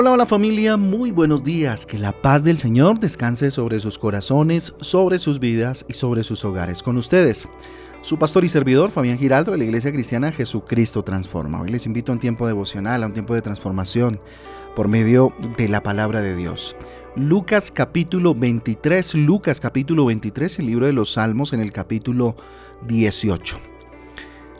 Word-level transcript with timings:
Hola, 0.00 0.12
hola 0.12 0.24
familia, 0.24 0.78
muy 0.78 1.10
buenos 1.10 1.44
días. 1.44 1.84
Que 1.84 1.98
la 1.98 2.12
paz 2.12 2.42
del 2.42 2.56
Señor 2.56 2.98
descanse 2.98 3.50
sobre 3.50 3.80
sus 3.80 3.98
corazones, 3.98 4.72
sobre 4.80 5.18
sus 5.18 5.38
vidas 5.38 5.84
y 5.88 5.92
sobre 5.92 6.24
sus 6.24 6.42
hogares. 6.42 6.82
Con 6.82 6.96
ustedes, 6.96 7.46
su 8.00 8.18
pastor 8.18 8.42
y 8.44 8.48
servidor 8.48 8.92
Fabián 8.92 9.18
Giraldo 9.18 9.52
de 9.52 9.58
la 9.58 9.64
Iglesia 9.64 9.92
Cristiana 9.92 10.32
Jesucristo 10.32 11.02
Transforma. 11.02 11.60
Hoy 11.60 11.70
les 11.70 11.84
invito 11.84 12.12
a 12.12 12.14
un 12.14 12.18
tiempo 12.18 12.46
devocional, 12.46 13.02
a 13.02 13.08
un 13.08 13.12
tiempo 13.12 13.34
de 13.34 13.42
transformación 13.42 14.18
por 14.74 14.88
medio 14.88 15.34
de 15.58 15.68
la 15.68 15.82
palabra 15.82 16.22
de 16.22 16.34
Dios. 16.34 16.76
Lucas 17.14 17.70
capítulo 17.70 18.34
23, 18.34 19.16
Lucas 19.16 19.60
capítulo 19.60 20.06
23, 20.06 20.60
el 20.60 20.66
libro 20.66 20.86
de 20.86 20.94
los 20.94 21.12
Salmos 21.12 21.52
en 21.52 21.60
el 21.60 21.72
capítulo 21.72 22.36
18. 22.86 23.69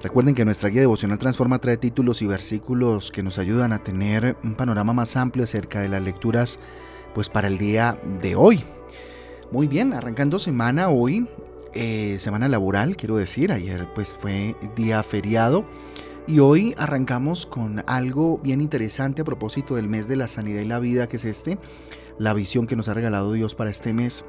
Recuerden 0.02 0.34
que 0.34 0.46
nuestra 0.46 0.70
guía 0.70 0.80
devocional 0.80 1.18
Transforma 1.18 1.58
trae 1.58 1.76
títulos 1.76 2.22
y 2.22 2.26
versículos 2.26 3.10
que 3.12 3.22
nos 3.22 3.38
ayudan 3.38 3.74
a 3.74 3.80
tener 3.80 4.34
un 4.42 4.54
panorama 4.54 4.94
más 4.94 5.14
amplio 5.14 5.44
acerca 5.44 5.80
de 5.80 5.90
las 5.90 6.02
lecturas 6.02 6.58
pues 7.14 7.28
para 7.28 7.48
el 7.48 7.58
día 7.58 8.00
de 8.22 8.34
hoy. 8.34 8.64
Muy 9.52 9.68
bien, 9.68 9.92
arrancando 9.92 10.38
semana 10.38 10.88
hoy, 10.88 11.28
eh, 11.74 12.16
semana 12.18 12.48
laboral, 12.48 12.96
quiero 12.96 13.18
decir, 13.18 13.52
ayer 13.52 13.88
pues 13.94 14.14
fue 14.14 14.56
día 14.74 15.02
feriado 15.02 15.66
y 16.26 16.38
hoy 16.38 16.74
arrancamos 16.78 17.44
con 17.44 17.84
algo 17.86 18.38
bien 18.38 18.62
interesante 18.62 19.20
a 19.20 19.24
propósito 19.26 19.74
del 19.74 19.88
mes 19.88 20.08
de 20.08 20.16
la 20.16 20.28
sanidad 20.28 20.62
y 20.62 20.66
la 20.66 20.78
vida 20.78 21.08
que 21.08 21.16
es 21.16 21.26
este, 21.26 21.58
la 22.20 22.34
visión 22.34 22.66
que 22.66 22.76
nos 22.76 22.90
ha 22.90 22.94
regalado 22.94 23.32
Dios 23.32 23.54
para 23.54 23.70
este 23.70 23.94
mes 23.94 24.26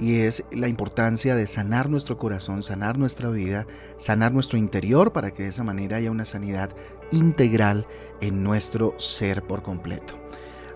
y 0.00 0.16
es 0.22 0.42
la 0.50 0.66
importancia 0.66 1.36
de 1.36 1.46
sanar 1.46 1.88
nuestro 1.88 2.18
corazón, 2.18 2.64
sanar 2.64 2.98
nuestra 2.98 3.30
vida, 3.30 3.68
sanar 3.96 4.32
nuestro 4.32 4.58
interior 4.58 5.12
para 5.12 5.30
que 5.30 5.44
de 5.44 5.50
esa 5.50 5.62
manera 5.62 5.98
haya 5.98 6.10
una 6.10 6.24
sanidad 6.24 6.70
integral 7.12 7.86
en 8.20 8.42
nuestro 8.42 8.98
ser 8.98 9.44
por 9.44 9.62
completo. 9.62 10.14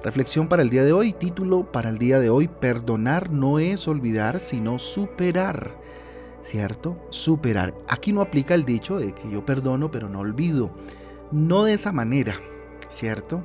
Reflexión 0.04 0.46
para 0.46 0.62
el 0.62 0.70
día 0.70 0.84
de 0.84 0.92
hoy, 0.92 1.12
título 1.12 1.64
para 1.72 1.90
el 1.90 1.98
día 1.98 2.20
de 2.20 2.30
hoy, 2.30 2.46
perdonar 2.46 3.32
no 3.32 3.58
es 3.58 3.88
olvidar, 3.88 4.38
sino 4.38 4.78
superar. 4.78 5.76
¿Cierto? 6.44 6.96
Superar. 7.10 7.74
Aquí 7.88 8.12
no 8.12 8.20
aplica 8.20 8.54
el 8.54 8.64
dicho 8.64 8.98
de 8.98 9.12
que 9.12 9.28
yo 9.28 9.44
perdono 9.44 9.90
pero 9.90 10.08
no 10.08 10.20
olvido. 10.20 10.70
No 11.32 11.64
de 11.64 11.72
esa 11.72 11.90
manera, 11.90 12.34
¿cierto? 12.88 13.42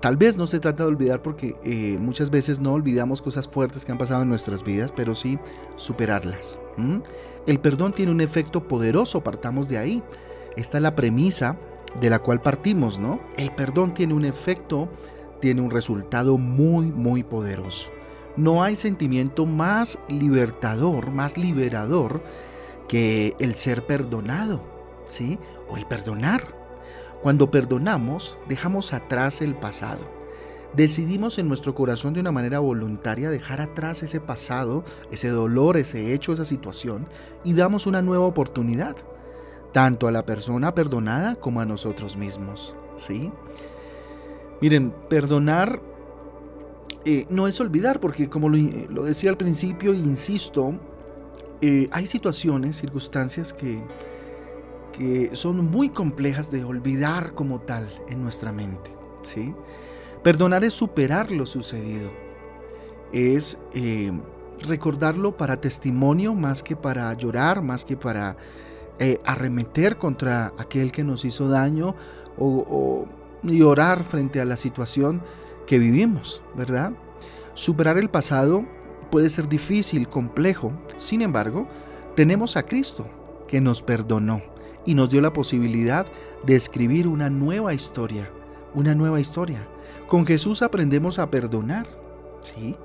Tal 0.00 0.16
vez 0.16 0.36
no 0.36 0.46
se 0.46 0.60
trata 0.60 0.84
de 0.84 0.88
olvidar 0.88 1.22
porque 1.22 1.56
eh, 1.64 1.98
muchas 1.98 2.30
veces 2.30 2.60
no 2.60 2.72
olvidamos 2.72 3.20
cosas 3.22 3.48
fuertes 3.48 3.84
que 3.84 3.92
han 3.92 3.98
pasado 3.98 4.22
en 4.22 4.28
nuestras 4.28 4.62
vidas, 4.62 4.92
pero 4.92 5.14
sí 5.14 5.38
superarlas. 5.76 6.60
El 7.46 7.60
perdón 7.60 7.92
tiene 7.92 8.12
un 8.12 8.20
efecto 8.20 8.66
poderoso, 8.66 9.22
partamos 9.22 9.68
de 9.68 9.78
ahí. 9.78 10.02
Esta 10.56 10.78
es 10.78 10.82
la 10.82 10.94
premisa 10.94 11.56
de 12.00 12.10
la 12.10 12.20
cual 12.20 12.40
partimos, 12.40 12.98
¿no? 12.98 13.20
El 13.36 13.52
perdón 13.52 13.94
tiene 13.94 14.14
un 14.14 14.24
efecto, 14.24 14.88
tiene 15.40 15.60
un 15.60 15.70
resultado 15.70 16.38
muy, 16.38 16.86
muy 16.86 17.22
poderoso. 17.22 17.90
No 18.36 18.62
hay 18.62 18.76
sentimiento 18.76 19.44
más 19.44 19.98
libertador, 20.08 21.10
más 21.10 21.36
liberador 21.36 22.22
que 22.88 23.34
el 23.38 23.54
ser 23.56 23.86
perdonado, 23.86 24.62
¿sí? 25.06 25.38
O 25.68 25.76
el 25.76 25.86
perdonar. 25.86 26.59
Cuando 27.22 27.50
perdonamos, 27.50 28.38
dejamos 28.48 28.92
atrás 28.92 29.42
el 29.42 29.54
pasado. 29.54 30.00
Decidimos 30.74 31.38
en 31.38 31.48
nuestro 31.48 31.74
corazón 31.74 32.14
de 32.14 32.20
una 32.20 32.32
manera 32.32 32.60
voluntaria 32.60 33.28
dejar 33.28 33.60
atrás 33.60 34.02
ese 34.02 34.20
pasado, 34.20 34.84
ese 35.10 35.28
dolor, 35.28 35.76
ese 35.76 36.14
hecho, 36.14 36.32
esa 36.32 36.44
situación, 36.44 37.06
y 37.44 37.54
damos 37.54 37.86
una 37.86 38.02
nueva 38.02 38.24
oportunidad, 38.24 38.96
tanto 39.72 40.06
a 40.06 40.12
la 40.12 40.24
persona 40.24 40.74
perdonada 40.74 41.34
como 41.34 41.60
a 41.60 41.66
nosotros 41.66 42.16
mismos. 42.16 42.76
¿Sí? 42.96 43.32
Miren, 44.60 44.94
perdonar 45.08 45.80
eh, 47.04 47.26
no 47.30 47.48
es 47.48 47.60
olvidar, 47.60 47.98
porque 47.98 48.28
como 48.28 48.48
lo, 48.48 49.04
decía 49.04 49.30
al 49.30 49.36
principio, 49.36 49.94
insisto, 49.94 50.74
eh, 51.62 51.88
hay 51.92 52.06
situaciones, 52.06 52.76
circunstancias 52.76 53.52
que 53.52 53.82
son 55.32 55.70
muy 55.70 55.88
complejas 55.88 56.50
de 56.50 56.64
olvidar 56.64 57.32
como 57.34 57.60
tal 57.60 57.88
en 58.08 58.22
nuestra 58.22 58.52
mente. 58.52 58.90
¿sí? 59.22 59.54
Perdonar 60.22 60.64
es 60.64 60.74
superar 60.74 61.30
lo 61.30 61.46
sucedido, 61.46 62.10
es 63.12 63.58
eh, 63.72 64.12
recordarlo 64.66 65.36
para 65.36 65.60
testimonio 65.60 66.34
más 66.34 66.62
que 66.62 66.76
para 66.76 67.12
llorar, 67.14 67.62
más 67.62 67.84
que 67.84 67.96
para 67.96 68.36
eh, 68.98 69.18
arremeter 69.24 69.96
contra 69.96 70.52
aquel 70.58 70.92
que 70.92 71.04
nos 71.04 71.24
hizo 71.24 71.48
daño 71.48 71.94
o, 72.38 73.06
llorar 73.42 74.04
frente 74.04 74.38
a 74.42 74.44
la 74.44 74.58
situación 74.58 75.22
que 75.66 75.78
vivimos, 75.78 76.42
¿verdad? 76.54 76.92
Superar 77.54 77.96
el 77.96 78.10
pasado 78.10 78.66
puede 79.10 79.30
ser 79.30 79.48
difícil, 79.48 80.08
complejo, 80.08 80.72
sin 80.96 81.22
embargo, 81.22 81.66
tenemos 82.14 82.58
a 82.58 82.64
Cristo 82.64 83.06
que 83.48 83.62
nos 83.62 83.80
perdonó 83.80 84.42
y 84.86 84.94
nos 84.94 85.10
dio 85.10 85.20
la 85.20 85.32
posibilidad 85.32 86.06
de 86.44 86.56
escribir 86.56 87.06
una 87.06 87.30
nueva 87.30 87.74
historia, 87.74 88.30
una 88.74 88.94
nueva 88.94 89.20
historia. 89.20 89.66
Con 90.08 90.26
Jesús 90.26 90.62
aprendemos 90.62 91.18
a 91.18 91.30
perdonar, 91.30 91.86
¿sí? 92.40 92.76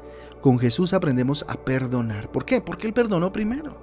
Con 0.42 0.60
Jesús 0.60 0.94
aprendemos 0.94 1.46
a 1.48 1.56
perdonar. 1.56 2.32
¿Por 2.32 2.46
qué? 2.46 2.62
Porque 2.62 2.88
Él 2.88 2.94
perdonó 2.94 3.32
primero. 3.32 3.78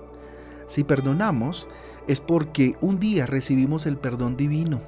Si 0.66 0.84
perdonamos 0.84 1.68
es 2.06 2.20
porque 2.20 2.76
un 2.80 2.98
día 2.98 3.26
recibimos 3.26 3.86
el 3.86 3.96
perdón 3.96 4.36
divino. 4.36 4.80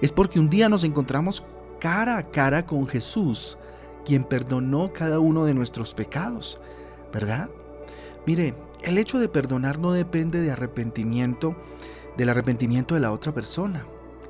Es 0.00 0.12
porque 0.12 0.40
un 0.40 0.50
día 0.50 0.68
nos 0.68 0.84
encontramos 0.84 1.44
cara 1.78 2.18
a 2.18 2.30
cara 2.30 2.66
con 2.66 2.86
Jesús, 2.86 3.58
quien 4.04 4.24
perdonó 4.24 4.92
cada 4.92 5.20
uno 5.20 5.44
de 5.44 5.54
nuestros 5.54 5.94
pecados, 5.94 6.60
¿verdad? 7.12 7.48
Mire, 8.26 8.54
el 8.82 8.98
hecho 8.98 9.18
de 9.18 9.28
perdonar 9.28 9.78
no 9.78 9.92
depende 9.92 10.40
de 10.40 10.50
arrepentimiento, 10.50 11.56
del 12.20 12.28
arrepentimiento 12.28 12.94
de 12.94 13.00
la 13.00 13.12
otra 13.12 13.32
persona. 13.32 13.86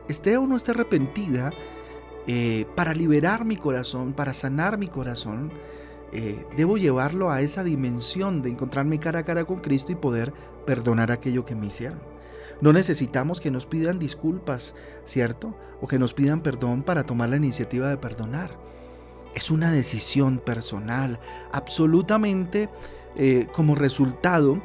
Esté 0.09 0.37
o 0.37 0.47
no 0.47 0.55
esté 0.55 0.71
arrepentida, 0.71 1.51
eh, 2.29 2.65
para 2.77 2.95
liberar 2.95 3.45
mi 3.45 3.57
corazón, 3.57 4.13
para 4.13 4.33
sanar 4.33 4.79
mi 4.79 4.87
corazón, 4.87 5.51
eh, 6.13 6.47
debo 6.57 6.79
llevarlo 6.79 7.33
a 7.33 7.41
esa 7.41 7.65
dimensión 7.65 8.43
de 8.43 8.51
encontrarme 8.51 9.01
cara 9.01 9.19
a 9.19 9.25
cara 9.25 9.45
con 9.45 9.59
Cristo 9.59 9.91
y 9.91 9.97
poder 9.97 10.33
perdonar 10.67 11.11
aquello 11.11 11.45
que 11.45 11.57
me 11.57 11.67
hicieron. 11.67 11.99
No 12.61 12.73
necesitamos 12.73 13.41
que 13.41 13.51
nos 13.51 13.67
pidan 13.67 13.99
disculpas, 13.99 14.77
¿cierto? 15.05 15.57
O 15.81 15.89
que 15.89 15.99
nos 15.99 16.15
pidan 16.15 16.43
perdón 16.43 16.85
para 16.85 17.03
tomar 17.03 17.31
la 17.31 17.39
iniciativa 17.39 17.89
de 17.89 17.97
perdonar. 17.97 18.53
Es 19.35 19.51
una 19.51 19.73
decisión 19.73 20.39
personal, 20.39 21.19
absolutamente 21.51 22.69
eh, 23.17 23.49
como 23.53 23.75
resultado 23.75 24.63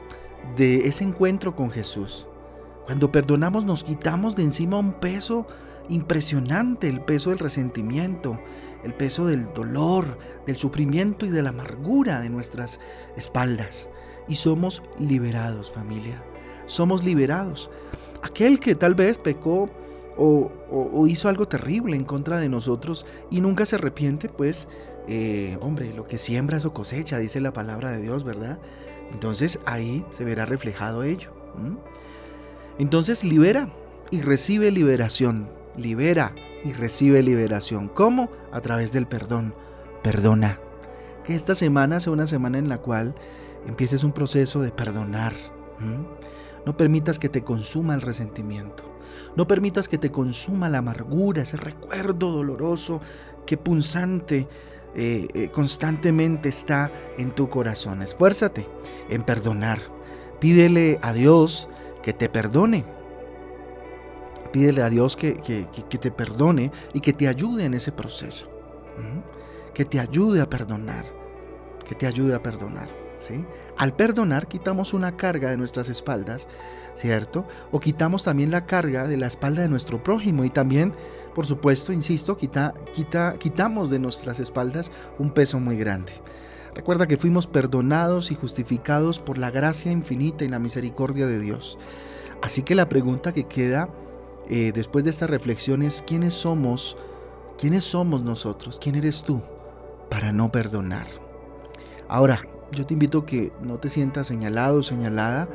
de 0.57 0.87
ese 0.87 1.03
encuentro 1.03 1.55
con 1.55 1.71
Jesús. 1.71 2.27
Cuando 2.85 3.11
perdonamos 3.11 3.65
nos 3.65 3.83
quitamos 3.83 4.35
de 4.35 4.43
encima 4.43 4.77
un 4.77 4.93
peso 4.93 5.47
impresionante, 5.89 6.87
el 6.87 7.01
peso 7.01 7.29
del 7.29 7.39
resentimiento, 7.39 8.39
el 8.83 8.93
peso 8.93 9.25
del 9.25 9.51
dolor, 9.53 10.17
del 10.45 10.55
sufrimiento 10.55 11.25
y 11.25 11.29
de 11.29 11.41
la 11.41 11.49
amargura 11.49 12.19
de 12.21 12.29
nuestras 12.29 12.79
espaldas. 13.15 13.89
Y 14.27 14.35
somos 14.35 14.83
liberados, 14.99 15.71
familia. 15.71 16.23
Somos 16.65 17.03
liberados. 17.03 17.69
Aquel 18.23 18.59
que 18.59 18.75
tal 18.75 18.95
vez 18.95 19.17
pecó 19.17 19.69
o, 20.17 21.05
hizo 21.07 21.29
algo 21.29 21.47
terrible 21.47 21.95
en 21.95 22.05
contra 22.05 22.37
de 22.37 22.49
nosotros 22.49 23.05
y 23.29 23.41
nunca 23.41 23.65
se 23.65 23.75
arrepiente, 23.75 24.29
pues, 24.29 24.67
eh, 25.07 25.57
hombre, 25.61 25.93
lo 25.93 26.07
que 26.07 26.17
siembra 26.17 26.57
eso 26.57 26.73
cosecha, 26.73 27.19
dice 27.19 27.41
la 27.41 27.53
palabra 27.53 27.91
de 27.91 28.01
Dios, 28.01 28.23
¿verdad? 28.23 28.59
Entonces 29.11 29.59
ahí 29.65 30.05
se 30.11 30.23
verá 30.23 30.45
reflejado 30.45 31.03
ello. 31.03 31.31
Entonces 32.77 33.23
libera 33.23 33.69
y 34.11 34.21
recibe 34.21 34.71
liberación. 34.71 35.47
Libera 35.77 36.33
y 36.63 36.73
recibe 36.73 37.21
liberación. 37.23 37.89
¿Cómo? 37.89 38.29
A 38.51 38.61
través 38.61 38.91
del 38.91 39.07
perdón. 39.07 39.53
Perdona. 40.03 40.59
Que 41.23 41.35
esta 41.35 41.55
semana 41.55 41.99
sea 41.99 42.13
una 42.13 42.27
semana 42.27 42.57
en 42.57 42.69
la 42.69 42.77
cual 42.77 43.15
empieces 43.67 44.03
un 44.03 44.11
proceso 44.11 44.61
de 44.61 44.71
perdonar. 44.71 45.33
No 46.65 46.77
permitas 46.77 47.19
que 47.19 47.29
te 47.29 47.43
consuma 47.43 47.95
el 47.95 48.01
resentimiento. 48.01 48.83
No 49.35 49.47
permitas 49.47 49.87
que 49.87 49.97
te 49.97 50.11
consuma 50.11 50.69
la 50.69 50.79
amargura, 50.79 51.41
ese 51.41 51.57
recuerdo 51.57 52.31
doloroso 52.31 53.01
que 53.45 53.57
punzante 53.57 54.47
eh, 54.95 55.27
eh, 55.33 55.49
constantemente 55.49 56.49
está 56.49 56.91
en 57.17 57.31
tu 57.31 57.49
corazón. 57.49 58.01
Esfuérzate 58.01 58.67
en 59.09 59.23
perdonar. 59.23 59.79
Pídele 60.39 60.99
a 61.01 61.13
Dios 61.13 61.69
que 62.05 62.13
te 62.13 62.29
perdone. 62.29 62.85
Pídele 64.53 64.83
a 64.83 64.91
Dios 64.91 65.17
que, 65.17 65.33
te 65.99 66.11
perdone 66.11 66.71
y 66.93 67.01
que 67.01 67.13
te 67.13 67.27
ayude 67.27 67.65
en 67.65 67.73
ese 67.73 67.91
proceso. 67.91 68.47
Que 69.73 69.85
te 69.85 69.99
ayude 69.99 70.39
a 70.39 70.47
perdonar. 70.47 71.03
Que 71.83 71.95
te 71.95 72.05
ayude 72.05 72.35
a 72.35 72.43
perdonar. 72.43 72.89
¿sí? 73.17 73.43
Al 73.75 73.95
perdonar 73.95 74.47
quitamos 74.47 74.93
una 74.93 75.17
carga 75.17 75.49
de 75.49 75.57
nuestras 75.57 75.89
espaldas, 75.89 76.47
¿cierto? 76.93 77.47
O 77.71 77.79
quitamos 77.79 78.23
también 78.23 78.51
la 78.51 78.67
carga 78.67 79.07
de 79.07 79.17
la 79.17 79.25
espalda 79.25 79.63
de 79.63 79.69
nuestro 79.69 80.03
prójimo 80.03 80.45
y 80.45 80.51
también, 80.51 80.93
por 81.33 81.47
supuesto, 81.47 81.91
insisto, 81.91 82.37
quita, 82.37 82.75
quita, 82.93 83.35
quitamos 83.39 83.89
de 83.89 83.97
nuestras 83.97 84.39
espaldas 84.39 84.91
un 85.17 85.31
peso 85.31 85.59
muy 85.59 85.75
grande. 85.75 86.13
Recuerda 86.75 87.07
que 87.07 87.17
fuimos 87.17 87.47
perdonados 87.47 88.31
y 88.31 88.35
justificados 88.35 89.19
por 89.19 89.37
la 89.37 89.49
gracia 89.49 89.93
infinita 89.93 90.43
y 90.43 90.49
la 90.49 90.59
misericordia 90.59 91.25
de 91.25 91.39
Dios. 91.39 91.79
Así 92.41 92.63
que 92.63 92.75
la 92.75 92.89
pregunta 92.89 93.31
que 93.31 93.45
queda 93.45 93.89
eh, 94.49 94.71
después 94.75 95.05
de 95.05 95.09
esta 95.09 95.25
reflexión 95.25 95.81
es, 95.81 96.03
¿quiénes 96.05 96.33
somos? 96.33 96.97
¿Quiénes 97.57 97.85
somos 97.85 98.21
nosotros? 98.23 98.77
¿Quién 98.79 98.95
eres 98.95 99.23
tú 99.23 99.41
para 100.09 100.33
no 100.33 100.51
perdonar? 100.51 101.07
Ahora, 102.09 102.45
yo 102.73 102.85
te 102.85 102.93
invito 102.93 103.19
a 103.19 103.25
que 103.25 103.53
no 103.61 103.79
te 103.79 103.89
sientas 103.89 104.27
señalado 104.27 104.79
o 104.79 104.83
señalada. 104.83 105.47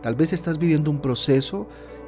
Tal 0.00 0.14
vez 0.14 0.32
estás 0.32 0.58
viviendo 0.58 0.92
un 0.92 1.00
proceso 1.00 1.66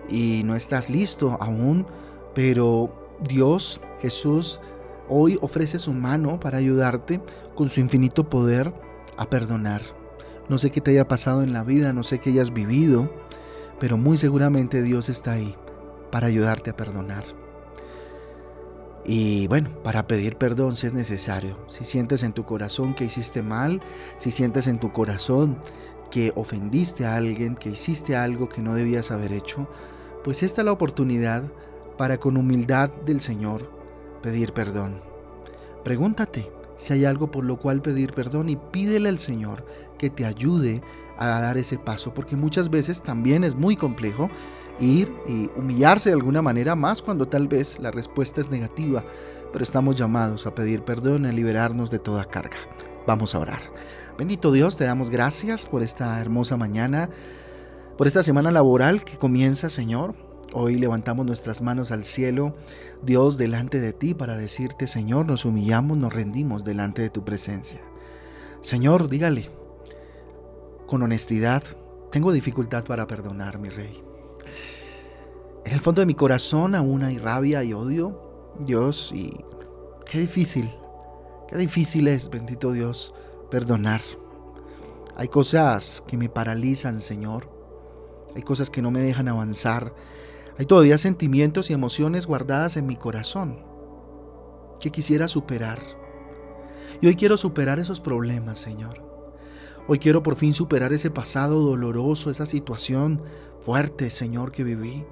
y 0.08 0.42
no 0.44 0.54
estás 0.54 0.88
listo 0.88 1.36
aún, 1.40 1.86
pero 2.34 2.94
Dios, 3.20 3.80
Jesús, 4.00 4.60
hoy 5.10 5.38
ofrece 5.42 5.78
su 5.78 5.92
mano 5.92 6.40
para 6.40 6.58
ayudarte 6.58 7.20
con 7.54 7.68
su 7.68 7.80
infinito 7.80 8.30
poder 8.30 8.72
a 9.18 9.28
perdonar. 9.28 9.82
No 10.48 10.56
sé 10.56 10.70
qué 10.70 10.80
te 10.80 10.92
haya 10.92 11.06
pasado 11.06 11.42
en 11.42 11.52
la 11.52 11.64
vida, 11.64 11.92
no 11.92 12.02
sé 12.02 12.20
qué 12.20 12.30
hayas 12.30 12.52
vivido, 12.52 13.12
pero 13.78 13.98
muy 13.98 14.16
seguramente 14.16 14.82
Dios 14.82 15.08
está 15.08 15.32
ahí 15.32 15.54
para 16.10 16.28
ayudarte 16.28 16.70
a 16.70 16.76
perdonar. 16.76 17.24
Y 19.04 19.46
bueno, 19.48 19.70
para 19.82 20.06
pedir 20.06 20.36
perdón 20.36 20.76
si 20.76 20.86
es 20.86 20.94
necesario, 20.94 21.56
si 21.66 21.84
sientes 21.84 22.22
en 22.22 22.32
tu 22.32 22.44
corazón 22.44 22.94
que 22.94 23.04
hiciste 23.04 23.42
mal, 23.42 23.80
si 24.16 24.30
sientes 24.30 24.66
en 24.66 24.78
tu 24.78 24.92
corazón 24.92 25.58
que 26.10 26.32
ofendiste 26.36 27.06
a 27.06 27.16
alguien, 27.16 27.54
que 27.54 27.70
hiciste 27.70 28.16
algo 28.16 28.48
que 28.48 28.62
no 28.62 28.74
debías 28.74 29.10
haber 29.10 29.32
hecho, 29.32 29.68
pues 30.22 30.42
esta 30.42 30.60
es 30.60 30.66
la 30.66 30.72
oportunidad 30.72 31.44
para 31.96 32.18
con 32.18 32.36
humildad 32.36 32.90
del 33.06 33.20
Señor 33.20 33.79
pedir 34.22 34.52
perdón. 34.52 35.00
Pregúntate 35.84 36.50
si 36.76 36.94
hay 36.94 37.04
algo 37.04 37.30
por 37.30 37.44
lo 37.44 37.58
cual 37.58 37.82
pedir 37.82 38.12
perdón 38.12 38.48
y 38.48 38.56
pídele 38.56 39.08
al 39.08 39.18
Señor 39.18 39.64
que 39.98 40.10
te 40.10 40.24
ayude 40.24 40.82
a 41.18 41.26
dar 41.40 41.58
ese 41.58 41.78
paso, 41.78 42.14
porque 42.14 42.36
muchas 42.36 42.70
veces 42.70 43.02
también 43.02 43.44
es 43.44 43.54
muy 43.54 43.76
complejo 43.76 44.30
ir 44.80 45.12
y 45.28 45.50
humillarse 45.56 46.08
de 46.08 46.16
alguna 46.16 46.40
manera 46.40 46.74
más 46.74 47.02
cuando 47.02 47.28
tal 47.28 47.48
vez 47.48 47.78
la 47.78 47.90
respuesta 47.90 48.40
es 48.40 48.50
negativa, 48.50 49.04
pero 49.52 49.62
estamos 49.62 49.96
llamados 49.96 50.46
a 50.46 50.54
pedir 50.54 50.82
perdón 50.82 51.26
y 51.26 51.28
a 51.28 51.32
liberarnos 51.32 51.90
de 51.90 51.98
toda 51.98 52.24
carga. 52.24 52.56
Vamos 53.06 53.34
a 53.34 53.40
orar. 53.40 53.60
Bendito 54.16 54.52
Dios, 54.52 54.76
te 54.76 54.84
damos 54.84 55.10
gracias 55.10 55.66
por 55.66 55.82
esta 55.82 56.18
hermosa 56.20 56.56
mañana, 56.56 57.10
por 57.98 58.06
esta 58.06 58.22
semana 58.22 58.50
laboral 58.50 59.04
que 59.04 59.18
comienza, 59.18 59.68
Señor. 59.68 60.29
Hoy 60.52 60.76
levantamos 60.76 61.24
nuestras 61.26 61.62
manos 61.62 61.92
al 61.92 62.02
cielo, 62.02 62.56
Dios, 63.02 63.38
delante 63.38 63.80
de 63.80 63.92
ti 63.92 64.14
para 64.14 64.36
decirte, 64.36 64.88
Señor, 64.88 65.26
nos 65.26 65.44
humillamos, 65.44 65.96
nos 65.96 66.12
rendimos 66.12 66.64
delante 66.64 67.02
de 67.02 67.10
tu 67.10 67.24
presencia. 67.24 67.80
Señor, 68.60 69.08
dígale, 69.08 69.48
con 70.86 71.02
honestidad, 71.02 71.62
tengo 72.10 72.32
dificultad 72.32 72.84
para 72.84 73.06
perdonar, 73.06 73.60
mi 73.60 73.68
rey. 73.68 74.02
En 75.64 75.72
el 75.72 75.80
fondo 75.80 76.00
de 76.00 76.06
mi 76.06 76.14
corazón 76.14 76.74
aún 76.74 77.04
hay 77.04 77.18
rabia 77.18 77.62
y 77.62 77.72
odio, 77.72 78.54
Dios, 78.58 79.12
y 79.14 79.44
qué 80.04 80.18
difícil, 80.18 80.68
qué 81.48 81.56
difícil 81.56 82.08
es, 82.08 82.28
bendito 82.28 82.72
Dios, 82.72 83.14
perdonar. 83.50 84.00
Hay 85.16 85.28
cosas 85.28 86.02
que 86.06 86.16
me 86.16 86.28
paralizan, 86.28 87.00
Señor. 87.00 87.48
Hay 88.34 88.42
cosas 88.42 88.70
que 88.70 88.82
no 88.82 88.90
me 88.90 89.00
dejan 89.00 89.28
avanzar. 89.28 89.92
Hay 90.58 90.66
todavía 90.66 90.98
sentimientos 90.98 91.70
y 91.70 91.72
emociones 91.72 92.26
guardadas 92.26 92.76
en 92.76 92.86
mi 92.86 92.96
corazón 92.96 93.64
que 94.80 94.90
quisiera 94.90 95.28
superar. 95.28 95.78
Y 97.00 97.06
hoy 97.06 97.14
quiero 97.14 97.36
superar 97.36 97.78
esos 97.78 98.00
problemas, 98.00 98.58
Señor. 98.58 99.10
Hoy 99.86 99.98
quiero 99.98 100.22
por 100.22 100.36
fin 100.36 100.52
superar 100.52 100.92
ese 100.92 101.10
pasado 101.10 101.60
doloroso, 101.60 102.30
esa 102.30 102.46
situación 102.46 103.22
fuerte, 103.64 104.10
Señor, 104.10 104.52
que 104.52 104.64
viví. 104.64 105.04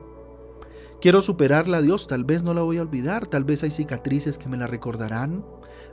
Quiero 1.00 1.22
superarla, 1.22 1.80
Dios, 1.80 2.08
tal 2.08 2.24
vez 2.24 2.42
no 2.42 2.54
la 2.54 2.62
voy 2.62 2.78
a 2.78 2.82
olvidar, 2.82 3.26
tal 3.26 3.44
vez 3.44 3.62
hay 3.62 3.70
cicatrices 3.70 4.36
que 4.36 4.48
me 4.48 4.56
la 4.56 4.66
recordarán. 4.66 5.44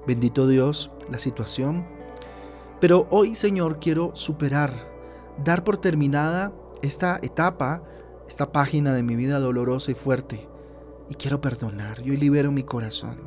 Bendito 0.08 0.48
Dios, 0.48 0.92
la 1.12 1.20
situación. 1.20 1.86
Pero 2.82 3.08
hoy, 3.12 3.36
Señor, 3.36 3.80
quiero 3.80 4.12
superar, 4.16 4.72
dar 5.44 5.64
por 5.64 5.78
terminada 5.78 6.54
esta 6.82 7.20
etapa, 7.22 7.84
esta 8.28 8.52
página 8.52 8.94
de 8.94 9.04
mi 9.04 9.16
vida 9.16 9.40
dolorosa 9.40 9.92
y 9.92 9.96
fuerte. 9.96 10.48
Y 11.10 11.16
quiero 11.16 11.42
perdonar, 11.42 12.02
yo 12.02 12.14
libero 12.14 12.52
mi 12.52 12.64
corazón. 12.64 13.18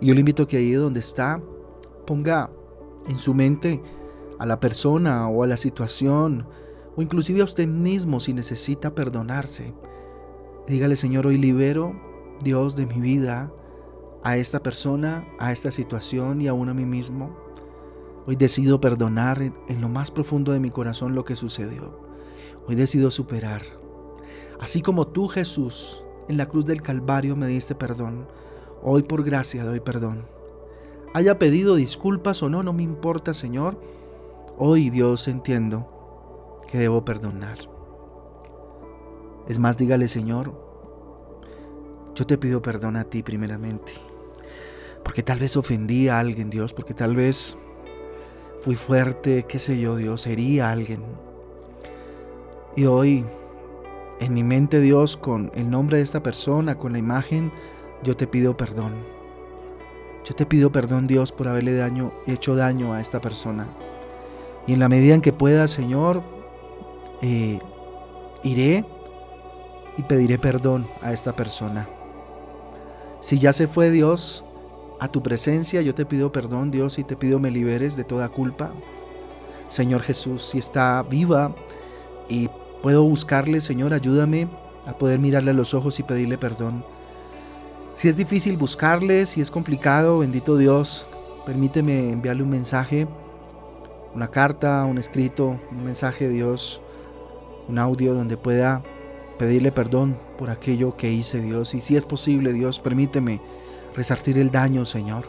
Y 0.00 0.06
yo 0.06 0.14
le 0.14 0.20
invito 0.20 0.44
a 0.44 0.48
que 0.48 0.56
ahí 0.56 0.72
donde 0.72 1.00
está, 1.00 1.40
ponga 2.06 2.50
en 3.08 3.18
su 3.18 3.34
mente 3.34 3.82
a 4.38 4.46
la 4.46 4.60
persona 4.60 5.28
o 5.28 5.42
a 5.42 5.46
la 5.46 5.56
situación, 5.56 6.46
o 6.96 7.02
inclusive 7.02 7.40
a 7.40 7.44
usted 7.44 7.68
mismo 7.68 8.20
si 8.20 8.32
necesita 8.32 8.94
perdonarse. 8.94 9.74
Dígale, 10.66 10.96
Señor, 10.96 11.26
hoy 11.26 11.38
libero, 11.38 11.94
Dios, 12.42 12.76
de 12.76 12.86
mi 12.86 13.00
vida 13.00 13.52
a 14.24 14.36
esta 14.36 14.62
persona, 14.62 15.26
a 15.38 15.52
esta 15.52 15.70
situación 15.70 16.40
y 16.40 16.48
aún 16.48 16.68
a 16.68 16.74
mí 16.74 16.84
mismo. 16.84 17.36
Hoy 18.26 18.36
decido 18.36 18.80
perdonar 18.80 19.42
en 19.42 19.80
lo 19.80 19.88
más 19.88 20.10
profundo 20.10 20.52
de 20.52 20.60
mi 20.60 20.70
corazón 20.70 21.14
lo 21.14 21.24
que 21.24 21.36
sucedió. 21.36 21.98
Hoy 22.66 22.76
decido 22.76 23.10
superar. 23.10 23.81
Así 24.62 24.80
como 24.80 25.08
tú, 25.08 25.26
Jesús, 25.26 26.04
en 26.28 26.36
la 26.36 26.46
cruz 26.46 26.64
del 26.64 26.82
Calvario 26.82 27.34
me 27.34 27.48
diste 27.48 27.74
perdón, 27.74 28.28
hoy 28.80 29.02
por 29.02 29.24
gracia 29.24 29.64
doy 29.64 29.80
perdón. 29.80 30.24
Haya 31.14 31.36
pedido 31.36 31.74
disculpas 31.74 32.44
o 32.44 32.48
no, 32.48 32.62
no 32.62 32.72
me 32.72 32.84
importa, 32.84 33.34
Señor 33.34 33.76
Hoy 34.58 34.88
Dios 34.88 35.26
entiendo 35.26 36.60
que 36.70 36.78
debo 36.78 37.04
perdonar. 37.04 37.58
Es 39.48 39.58
más, 39.58 39.76
dígale 39.76 40.06
Señor, 40.06 40.52
yo 42.14 42.24
te 42.24 42.38
pido 42.38 42.62
perdón 42.62 42.94
a 42.94 43.02
ti 43.02 43.24
primeramente, 43.24 43.92
porque 45.02 45.24
tal 45.24 45.40
vez 45.40 45.56
ofendí 45.56 46.06
a 46.06 46.20
alguien 46.20 46.50
Dios, 46.50 46.72
porque 46.72 46.94
tal 46.94 47.16
vez 47.16 47.58
fui 48.60 48.76
fuerte, 48.76 49.44
qué 49.48 49.58
sé 49.58 49.80
yo 49.80 49.96
Dios, 49.96 50.28
herí 50.28 50.60
a 50.60 50.70
alguien. 50.70 51.02
Y 52.76 52.84
hoy, 52.84 53.26
en 54.22 54.34
mi 54.34 54.44
mente 54.44 54.80
Dios, 54.80 55.16
con 55.16 55.50
el 55.56 55.68
nombre 55.68 55.96
de 55.96 56.04
esta 56.04 56.22
persona, 56.22 56.78
con 56.78 56.92
la 56.92 56.98
imagen, 56.98 57.50
yo 58.04 58.16
te 58.16 58.28
pido 58.28 58.56
perdón. 58.56 58.92
Yo 60.24 60.36
te 60.36 60.46
pido 60.46 60.70
perdón 60.70 61.08
Dios 61.08 61.32
por 61.32 61.48
haberle 61.48 61.74
daño, 61.74 62.12
hecho 62.28 62.54
daño 62.54 62.92
a 62.92 63.00
esta 63.00 63.20
persona. 63.20 63.66
Y 64.68 64.74
en 64.74 64.78
la 64.78 64.88
medida 64.88 65.16
en 65.16 65.22
que 65.22 65.32
pueda, 65.32 65.66
Señor, 65.66 66.22
eh, 67.20 67.58
iré 68.44 68.84
y 69.98 70.02
pediré 70.02 70.38
perdón 70.38 70.86
a 71.02 71.12
esta 71.12 71.32
persona. 71.32 71.88
Si 73.20 73.40
ya 73.40 73.52
se 73.52 73.66
fue 73.66 73.90
Dios 73.90 74.44
a 75.00 75.08
tu 75.08 75.20
presencia, 75.24 75.82
yo 75.82 75.96
te 75.96 76.06
pido 76.06 76.30
perdón, 76.30 76.70
Dios, 76.70 77.00
y 77.00 77.02
te 77.02 77.16
pido 77.16 77.40
me 77.40 77.50
liberes 77.50 77.96
de 77.96 78.04
toda 78.04 78.28
culpa. 78.28 78.70
Señor 79.68 80.02
Jesús, 80.02 80.44
si 80.44 80.58
está 80.58 81.02
viva 81.02 81.50
y 82.28 82.48
puedo 82.82 83.04
buscarle, 83.04 83.60
Señor, 83.60 83.94
ayúdame 83.94 84.48
a 84.86 84.92
poder 84.92 85.18
mirarle 85.18 85.52
a 85.52 85.54
los 85.54 85.74
ojos 85.74 85.98
y 86.00 86.02
pedirle 86.02 86.38
perdón. 86.38 86.84
Si 87.94 88.08
es 88.08 88.16
difícil 88.16 88.56
buscarle, 88.56 89.26
si 89.26 89.40
es 89.40 89.50
complicado, 89.50 90.18
bendito 90.18 90.56
Dios, 90.56 91.06
permíteme 91.46 92.10
enviarle 92.10 92.42
un 92.42 92.50
mensaje 92.50 93.06
una 94.14 94.28
carta, 94.28 94.84
un 94.84 94.98
escrito, 94.98 95.56
un 95.70 95.84
mensaje 95.84 96.28
de 96.28 96.34
Dios, 96.34 96.80
un 97.68 97.78
audio 97.78 98.14
donde 98.14 98.36
pueda 98.36 98.82
pedirle 99.38 99.72
perdón 99.72 100.16
por 100.38 100.50
aquello 100.50 100.96
que 100.96 101.10
hice, 101.10 101.40
Dios. 101.40 101.74
Y 101.74 101.80
si 101.80 101.96
es 101.96 102.04
posible, 102.04 102.52
Dios, 102.52 102.78
permíteme 102.78 103.40
resarcir 103.96 104.38
el 104.38 104.50
daño, 104.50 104.84
Señor, 104.84 105.24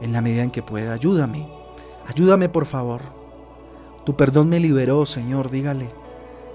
en 0.00 0.12
la 0.12 0.22
medida 0.22 0.42
en 0.42 0.50
que 0.50 0.62
pueda. 0.62 0.94
Ayúdame, 0.94 1.46
ayúdame 2.06 2.48
por 2.48 2.66
favor. 2.66 3.02
Tu 4.04 4.16
perdón 4.16 4.48
me 4.48 4.60
liberó, 4.60 5.06
Señor, 5.06 5.50
dígale. 5.50 5.88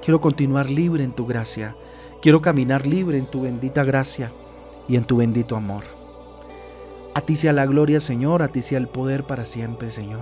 Quiero 0.07 0.21
continuar 0.21 0.69
libre 0.69 1.03
en 1.03 1.11
tu 1.11 1.25
gracia. 1.25 1.75
Quiero 2.21 2.41
caminar 2.41 2.87
libre 2.87 3.17
en 3.17 3.25
tu 3.25 3.41
bendita 3.41 3.83
gracia 3.83 4.31
y 4.87 4.95
en 4.95 5.03
tu 5.03 5.17
bendito 5.17 5.57
amor. 5.57 5.83
A 7.13 7.19
ti 7.19 7.35
sea 7.35 7.51
la 7.51 7.65
gloria, 7.65 7.99
Señor, 7.99 8.41
a 8.41 8.47
ti 8.47 8.61
sea 8.61 8.77
el 8.77 8.87
poder 8.87 9.25
para 9.25 9.43
siempre, 9.43 9.91
Señor. 9.91 10.21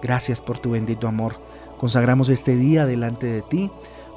Gracias 0.00 0.40
por 0.40 0.60
tu 0.60 0.70
bendito 0.70 1.08
amor. 1.08 1.34
Consagramos 1.78 2.30
este 2.30 2.56
día 2.56 2.86
delante 2.86 3.26
de 3.26 3.42
ti. 3.42 3.70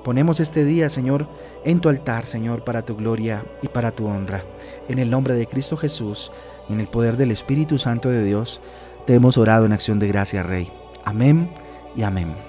Ponemos 0.06 0.40
este 0.40 0.64
día, 0.64 0.88
Señor, 0.88 1.28
en 1.66 1.82
tu 1.82 1.90
altar, 1.90 2.26
Señor, 2.26 2.64
para 2.64 2.84
tu 2.84 2.96
gloria 2.96 3.44
y 3.62 3.68
para 3.68 3.92
tu 3.92 4.08
honra. 4.08 4.44
En 4.88 5.00
el 5.00 5.10
nombre 5.10 5.34
de 5.34 5.46
Cristo 5.46 5.76
Jesús 5.76 6.32
y 6.70 6.74
en 6.74 6.80
el 6.80 6.88
poder 6.88 7.18
del 7.18 7.32
Espíritu 7.32 7.78
Santo 7.80 8.08
de 8.08 8.24
Dios, 8.24 8.62
te 9.06 9.14
hemos 9.14 9.38
orado 9.38 9.66
en 9.66 9.74
acción 9.74 10.00
de 10.00 10.08
gracia, 10.08 10.42
Rey. 10.42 10.72
Amén 11.04 11.50
y 11.98 12.04
amén. 12.04 12.45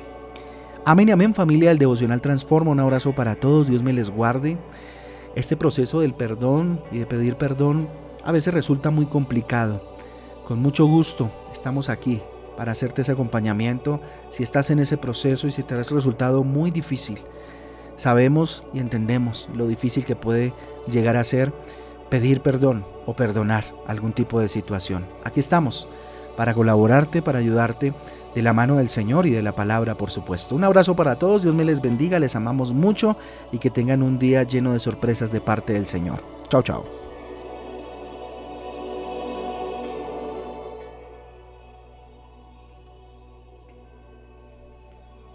Amén 0.89 1.09
y 1.09 1.11
amén 1.11 1.35
familia 1.35 1.71
del 1.71 1.79
Devocional 1.79 2.21
Transforma. 2.21 2.71
Un 2.71 2.79
abrazo 2.79 3.11
para 3.11 3.35
todos. 3.35 3.67
Dios 3.67 3.83
me 3.83 3.93
les 3.93 4.09
guarde. 4.09 4.57
Este 5.35 5.57
proceso 5.57 5.99
del 5.99 6.15
perdón 6.15 6.79
y 6.93 6.99
de 6.99 7.07
pedir 7.07 7.35
perdón 7.35 7.89
a 8.23 8.31
veces 8.31 8.55
resulta 8.55 8.91
muy 8.91 9.07
complicado. 9.07 9.83
Con 10.47 10.63
mucho 10.63 10.87
gusto 10.87 11.29
estamos 11.53 11.89
aquí 11.89 12.23
para 12.57 12.71
hacerte 12.71 13.03
ese 13.03 13.11
acompañamiento 13.11 14.01
si 14.31 14.45
estás 14.45 14.71
en 14.71 14.79
ese 14.79 14.97
proceso 14.97 15.49
y 15.49 15.51
si 15.51 15.65
te 15.65 15.75
ha 15.75 15.83
resultado 15.83 16.45
muy 16.45 16.71
difícil. 16.71 17.19
Sabemos 17.97 18.63
y 18.73 18.79
entendemos 18.79 19.49
lo 19.57 19.67
difícil 19.67 20.05
que 20.05 20.15
puede 20.15 20.53
llegar 20.87 21.17
a 21.17 21.25
ser 21.25 21.53
pedir 22.11 22.43
perdón 22.43 22.85
o 23.07 23.15
perdonar 23.15 23.65
algún 23.89 24.13
tipo 24.13 24.39
de 24.39 24.47
situación. 24.49 25.05
Aquí 25.25 25.41
estamos 25.41 25.89
para 26.37 26.55
colaborarte, 26.55 27.23
para 27.23 27.41
ayudarte 27.41 27.93
de 28.37 28.43
la 28.43 28.53
mano 28.53 28.77
del 28.77 28.91
Señor 28.91 29.27
y 29.27 29.31
de 29.31 29.43
la 29.43 29.53
palabra, 29.53 29.95
por 29.95 30.11
supuesto. 30.11 30.55
Un 30.55 30.63
abrazo 30.63 30.95
para 30.95 31.17
todos, 31.17 31.41
Dios 31.41 31.55
me 31.55 31.65
les 31.65 31.81
bendiga, 31.81 32.19
les 32.19 32.37
amamos 32.37 32.75
mucho 32.75 33.17
y 33.51 33.57
que 33.57 33.71
tengan 33.71 34.03
un 34.03 34.19
día 34.19 34.43
lleno 34.43 34.75
de 34.75 34.79
sorpresas 34.79 35.33
de 35.33 35.41
parte 35.41 35.73
del 35.73 35.87
Señor. 35.87 36.21
Chao, 36.51 36.61
chao. 36.61 37.06